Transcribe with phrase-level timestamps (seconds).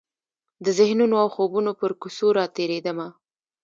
[0.65, 3.07] د ذهنونو او خوبونو پر کوڅو راتیریدمه